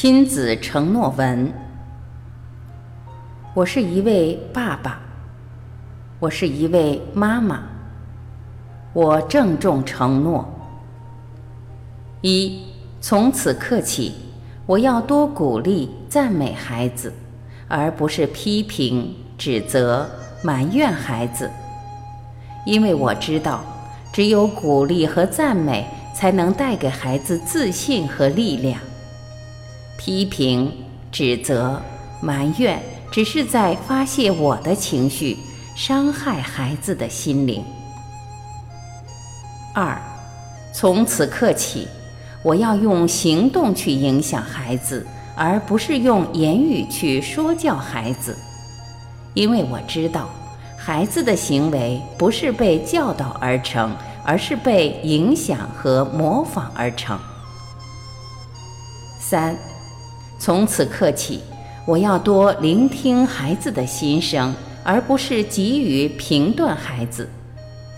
[0.00, 1.52] 亲子承诺文。
[3.52, 5.00] 我是一位爸爸，
[6.20, 7.64] 我是一位妈妈。
[8.92, 10.48] 我郑重承诺：
[12.20, 12.62] 一，
[13.00, 14.14] 从此刻起，
[14.66, 17.12] 我要多鼓励、赞美孩子，
[17.66, 20.08] 而不是批评、指责、
[20.44, 21.50] 埋怨孩子，
[22.64, 23.64] 因为我知道，
[24.12, 28.80] 只有鼓励和赞美，才能带给孩子自信和力量。
[29.98, 30.72] 批评、
[31.10, 31.82] 指责、
[32.22, 32.80] 埋怨，
[33.10, 35.36] 只是在发泄我的情绪，
[35.76, 37.62] 伤害孩子的心灵。
[39.74, 40.00] 二，
[40.72, 41.88] 从此刻起，
[42.42, 45.04] 我要用行动去影响孩子，
[45.36, 48.36] 而不是用言语去说教孩子，
[49.34, 50.30] 因为我知道，
[50.76, 57.18] 孩子的行为不是被教导而成，而是被影响和模仿而成。
[59.20, 59.56] 三。
[60.38, 61.40] 从此刻起，
[61.84, 67.28] 我要多聆听孩子的心声，而不是急于评断孩子，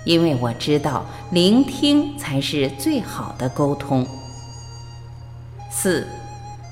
[0.05, 4.06] 因为我知道聆听才是最好的沟通。
[5.70, 6.06] 四，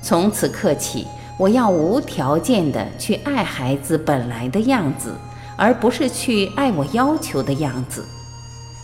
[0.01, 1.05] 从此刻起，
[1.37, 5.13] 我要无条件的去爱孩子本来的样子，
[5.55, 8.03] 而不是去爱我要求的样子，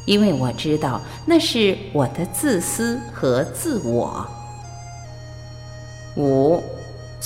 [0.06, 4.26] 因为我知道那是我的自私和自我。
[6.16, 6.62] 五。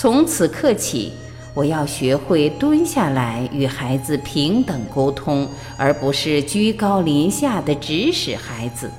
[0.01, 1.11] 从此刻起，
[1.53, 8.89] 我要学会蹲下来与孩子平等沟通，而不是居高临下的指使孩子，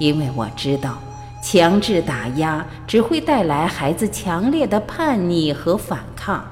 [0.00, 0.98] 因为我知道，
[1.42, 6.42] 强制打压只会带来孩子强烈的叛逆和反抗。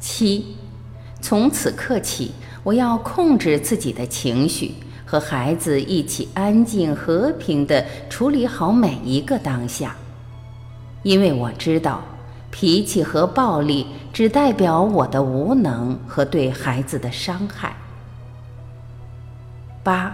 [0.00, 0.56] 七，
[1.20, 2.32] 从此刻起，
[2.64, 9.94] 我要控制自己的情绪，和孩子一起安静和平地处理好每一个当下。
[11.06, 12.02] 因为我知道，
[12.50, 17.76] 脾气和暴力只代表我的无能和对孩子的伤害。
[19.84, 20.12] 八，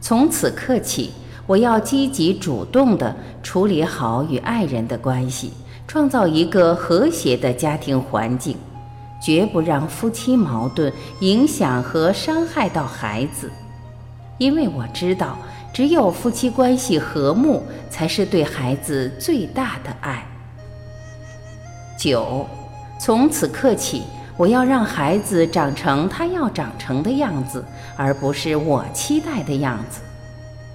[0.00, 1.10] 从此刻起，
[1.44, 3.12] 我要积极主动地
[3.42, 5.54] 处理好与爱人的关系，
[5.88, 8.56] 创造一个和谐的家庭环境，
[9.20, 13.50] 绝不让夫妻矛盾影响和伤害到孩子。
[14.38, 15.36] 因为我知道。
[15.72, 20.26] 只有夫妻关系和睦，才是对孩子最大的爱。
[21.96, 22.46] 九，
[23.00, 24.02] 从此刻起，
[24.36, 27.64] 我要让孩子长成他要长成的样子，
[27.96, 30.02] 而不是我期待的样子。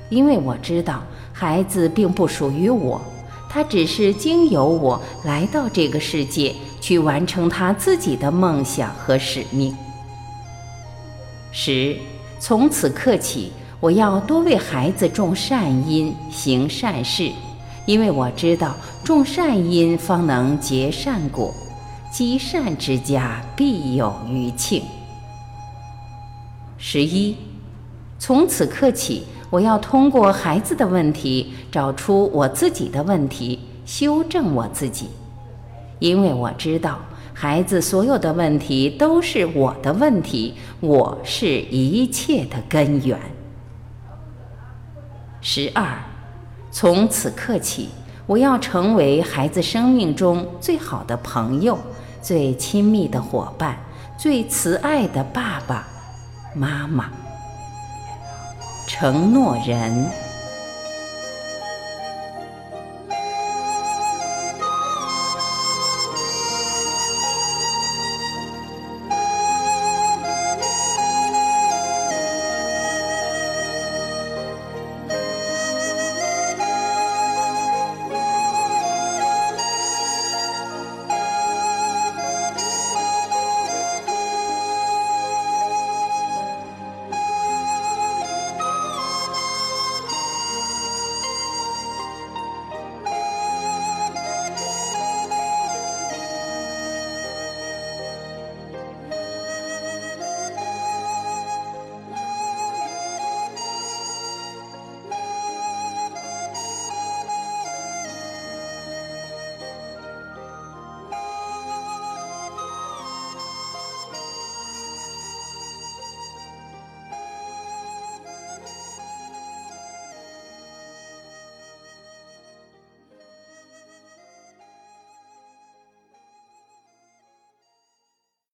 [0.10, 3.00] 因为我知道，孩子并不属于我，
[3.48, 9.76] 他只是经由我来到这个世界，去完成他自己的梦想和使命。
[11.52, 11.96] 十，
[12.40, 13.52] 从此刻起。
[13.80, 17.32] 我要多为孩子种善因，行善事，
[17.86, 21.54] 因为我知道种善因方能结善果，
[22.12, 24.82] 积善之家必有余庆。
[26.80, 27.36] 十一，
[28.18, 35.06] 从此刻起，我要通过孩子的问题找出我自己的问题，修正我自己，
[36.00, 36.98] 因为我知道
[37.32, 43.20] 孩子所有的问题都是我的问题，我是一切的根源。
[45.42, 45.98] 十二，
[46.72, 47.90] 从此刻起，
[48.26, 51.78] 我要成为孩子生命中最好的朋友、
[52.22, 53.78] 最亲密的伙伴、
[54.18, 55.88] 最慈爱的爸爸
[56.54, 57.10] 妈妈。
[58.88, 60.27] 承诺人。